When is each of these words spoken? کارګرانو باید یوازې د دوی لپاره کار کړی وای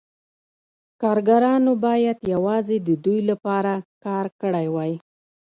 کارګرانو 1.01 1.73
باید 1.85 2.17
یوازې 2.33 2.77
د 2.87 2.89
دوی 3.05 3.19
لپاره 3.29 3.73
کار 4.05 4.25
کړی 4.41 4.67
وای 4.75 4.91